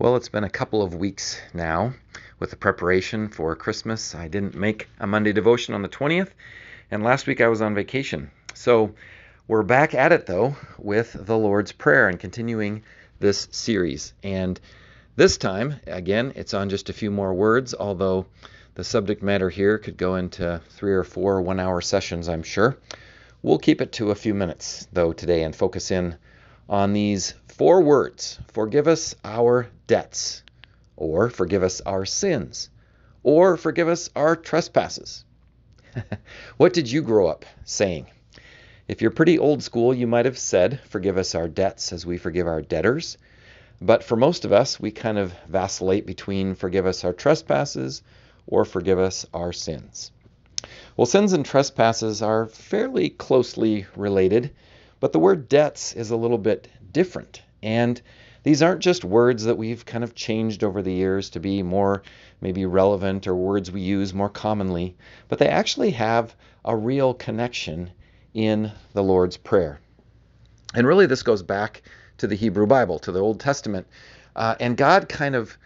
[0.00, 1.92] Well, it's been a couple of weeks now
[2.38, 4.14] with the preparation for Christmas.
[4.14, 6.28] I didn't make a Monday devotion on the 20th,
[6.88, 8.30] and last week I was on vacation.
[8.54, 8.94] So
[9.48, 12.84] we're back at it though with the Lord's Prayer and continuing
[13.18, 14.12] this series.
[14.22, 14.60] And
[15.16, 18.26] this time, again, it's on just a few more words, although
[18.76, 22.78] the subject matter here could go into three or four one hour sessions, I'm sure.
[23.42, 26.16] We'll keep it to a few minutes though today and focus in
[26.68, 30.42] on these four words forgive us our debts,
[30.96, 32.70] or forgive us our sins,
[33.22, 35.24] or forgive us our trespasses.
[36.56, 38.06] what did you grow up saying?
[38.88, 42.16] If you're pretty old school, you might have said, Forgive us our debts as we
[42.16, 43.18] forgive our debtors.
[43.80, 48.02] But for most of us, we kind of vacillate between forgive us our trespasses
[48.46, 50.10] or forgive us our sins.
[50.96, 54.52] Well, sins and trespasses are fairly closely related,
[55.00, 57.42] but the word debts is a little bit different.
[57.62, 58.00] And
[58.42, 62.02] these aren't just words that we've kind of changed over the years to be more
[62.40, 64.96] maybe relevant or words we use more commonly,
[65.28, 67.90] but they actually have a real connection
[68.34, 69.80] in the Lord's Prayer.
[70.74, 71.82] And really, this goes back
[72.18, 73.86] to the Hebrew Bible, to the Old Testament,
[74.36, 75.56] uh, and God kind of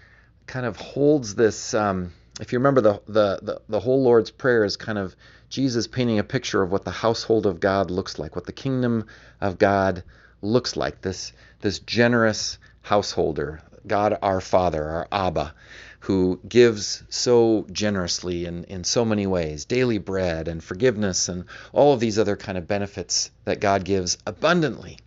[0.46, 1.74] kind of holds this.
[1.74, 5.14] Um, if you remember, the, the the the whole Lord's Prayer is kind of
[5.48, 9.06] Jesus painting a picture of what the household of God looks like, what the kingdom
[9.40, 10.02] of God
[10.40, 11.02] looks like.
[11.02, 15.54] This this generous householder, God our Father, our Abba,
[16.00, 21.92] who gives so generously in, in so many ways daily bread and forgiveness and all
[21.92, 24.98] of these other kind of benefits that God gives abundantly.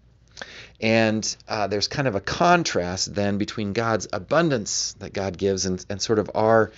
[0.80, 5.84] And uh, there's kind of a contrast then between God's abundance that God gives and,
[5.90, 6.72] and sort of our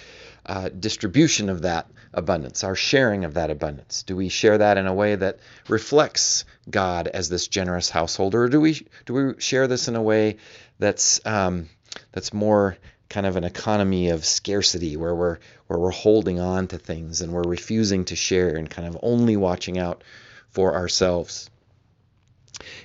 [0.47, 4.03] uh, distribution of that abundance, our sharing of that abundance?
[4.03, 8.49] Do we share that in a way that reflects God as this generous householder, or
[8.49, 10.37] do we do we share this in a way
[10.79, 11.69] that's um,
[12.11, 12.77] that's more
[13.09, 15.37] kind of an economy of scarcity, where we're
[15.67, 19.37] where we're holding on to things and we're refusing to share and kind of only
[19.37, 20.03] watching out
[20.49, 21.49] for ourselves?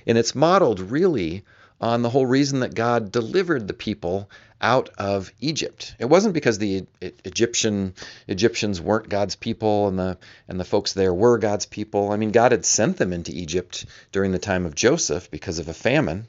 [0.05, 1.43] And it's modeled really
[1.83, 4.29] on the whole reason that God delivered the people
[4.61, 5.93] out of Egypt.
[5.99, 7.93] It wasn't because the Egyptian
[8.25, 10.17] Egyptians weren't God's people and the
[10.47, 12.13] and the folks there were God's people.
[12.13, 15.67] I mean, God had sent them into Egypt during the time of Joseph because of
[15.67, 16.27] a famine.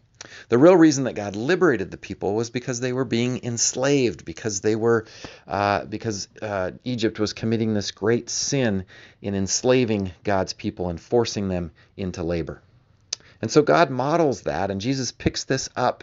[0.49, 4.61] The real reason that God liberated the people was because they were being enslaved, because
[4.61, 5.07] they were,
[5.47, 8.87] uh, because uh, Egypt was committing this great sin
[9.23, 12.61] in enslaving God's people and forcing them into labor.
[13.45, 16.03] And so God models that, and Jesus picks this up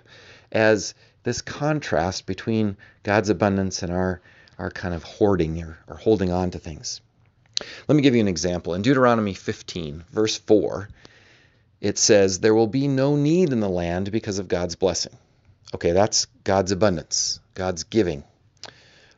[0.51, 0.93] as
[1.23, 4.21] this contrast between God's abundance and our,
[4.59, 7.01] our kind of hoarding or, or holding on to things.
[7.87, 8.75] Let me give you an example.
[8.75, 10.87] In Deuteronomy 15, verse 4,
[11.81, 15.17] it says, There will be no need in the land because of God's blessing.
[15.73, 18.23] Okay, that's God's abundance, God's giving.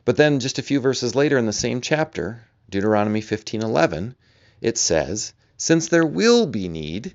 [0.06, 4.14] But then just a few verses later in the same chapter, Deuteronomy 15:11,
[4.62, 7.14] it says, "Since there will be need,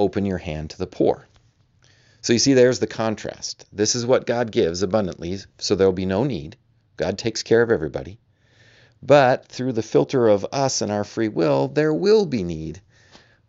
[0.00, 1.28] open your hand to the poor."
[2.22, 3.64] So you see, there's the contrast.
[3.72, 6.56] This is what God gives abundantly, so there'll be no need.
[6.96, 8.18] God takes care of everybody.
[9.02, 12.82] But through the filter of us and our free will, there will be need.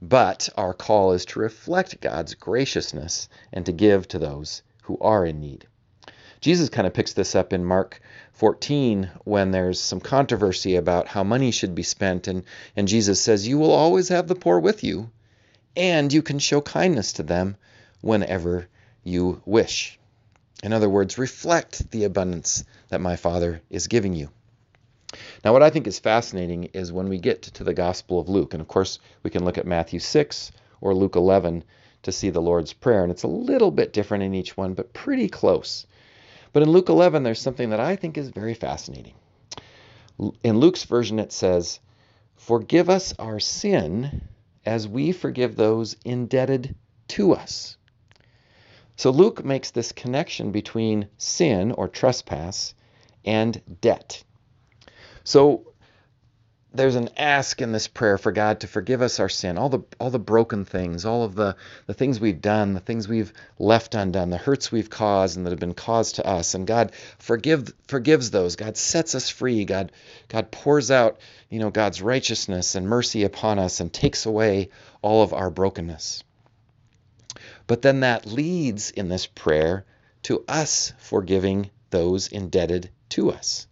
[0.01, 5.25] But our call is to reflect God's graciousness and to give to those who are
[5.25, 5.67] in need.
[6.39, 8.01] Jesus kind of picks this up in Mark
[8.33, 12.27] 14 when there's some controversy about how money should be spent.
[12.27, 12.43] And,
[12.75, 15.11] and Jesus says, You will always have the poor with you,
[15.75, 17.55] and you can show kindness to them
[18.01, 18.67] whenever
[19.03, 19.99] you wish.
[20.63, 24.29] In other words, reflect the abundance that my Father is giving you.
[25.43, 28.53] Now, what I think is fascinating is when we get to the Gospel of Luke,
[28.53, 31.63] and of course, we can look at Matthew 6 or Luke 11
[32.03, 34.93] to see the Lord's Prayer, and it's a little bit different in each one, but
[34.93, 35.85] pretty close.
[36.53, 39.13] But in Luke 11, there's something that I think is very fascinating.
[40.43, 41.79] In Luke's version, it says,
[42.35, 44.21] Forgive us our sin
[44.65, 46.75] as we forgive those indebted
[47.09, 47.77] to us.
[48.95, 52.73] So Luke makes this connection between sin or trespass
[53.25, 54.23] and debt.
[55.23, 55.70] So
[56.73, 59.81] there's an ask in this prayer for God to forgive us our sin, all the
[59.99, 63.93] all the broken things, all of the the things we've done, the things we've left
[63.93, 66.53] undone, the hurts we've caused and that have been caused to us.
[66.53, 68.55] And God forgive forgives those.
[68.55, 69.65] God sets us free.
[69.65, 69.91] God
[70.29, 71.19] God pours out,
[71.49, 74.69] you know, God's righteousness and mercy upon us and takes away
[75.01, 76.23] all of our brokenness.
[77.67, 79.85] But then that leads in this prayer
[80.23, 83.67] to us forgiving those indebted to us.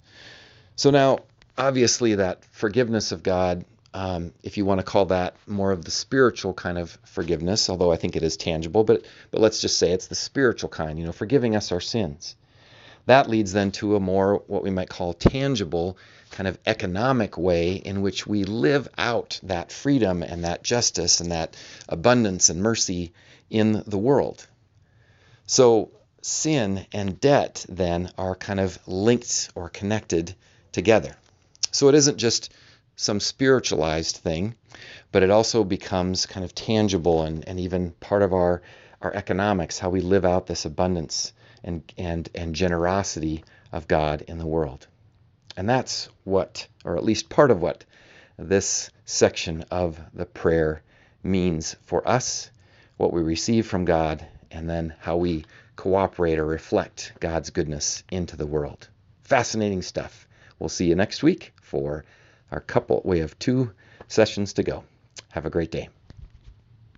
[0.75, 1.19] So now,
[1.59, 5.91] obviously, that forgiveness of God, um, if you want to call that more of the
[5.91, 9.91] spiritual kind of forgiveness, although I think it is tangible, but but let's just say
[9.91, 12.35] it's the spiritual kind, you know, forgiving us our sins.
[13.05, 15.97] that leads then to a more what we might call tangible
[16.31, 21.31] kind of economic way in which we live out that freedom and that justice and
[21.31, 21.57] that
[21.89, 23.11] abundance and mercy
[23.49, 24.45] in the world.
[25.47, 25.91] So
[26.21, 30.35] sin and debt then are kind of linked or connected
[30.71, 31.15] together.
[31.71, 32.53] So it isn't just
[32.95, 34.55] some spiritualized thing,
[35.11, 38.61] but it also becomes kind of tangible and, and even part of our,
[39.01, 41.33] our economics, how we live out this abundance
[41.63, 44.87] and, and, and generosity of God in the world.
[45.55, 47.85] And that's what, or at least part of what,
[48.37, 50.81] this section of the prayer
[51.23, 52.49] means for us,
[52.97, 55.45] what we receive from God, and then how we
[55.75, 58.87] cooperate or reflect God's goodness into the world.
[59.23, 60.27] Fascinating stuff.
[60.59, 62.05] We'll see you next week for
[62.51, 63.01] our couple.
[63.05, 63.71] We have two
[64.07, 64.83] sessions to go.
[65.31, 65.89] Have a great day.